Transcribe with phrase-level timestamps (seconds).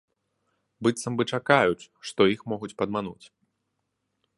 [0.87, 3.25] Быццам бы чакаюць, што іх могуць падмануць.